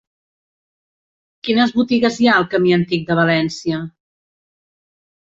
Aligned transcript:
Quines 1.47 1.73
botigues 1.75 2.17
hi 2.23 2.29
ha 2.31 2.37
al 2.43 2.47
camí 2.53 2.73
Antic 2.77 3.03
de 3.09 3.17
València? 3.19 3.83